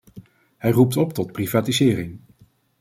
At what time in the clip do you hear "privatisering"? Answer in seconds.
1.31-2.19